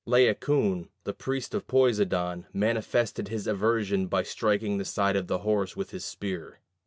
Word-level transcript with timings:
Laocoon, 0.07 0.89
the 1.03 1.13
priest 1.13 1.53
of 1.53 1.67
Poseidon, 1.67 2.47
manifested 2.51 3.27
his 3.27 3.45
aversion 3.45 4.07
by 4.07 4.23
striking 4.23 4.79
the 4.79 4.83
side 4.83 5.15
of 5.15 5.27
the 5.27 5.37
horse 5.45 5.77
with 5.77 5.91
his 5.91 6.03
spear. 6.03 6.57